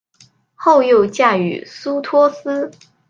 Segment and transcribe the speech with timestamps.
[0.55, 2.71] 后又嫁予苏托斯。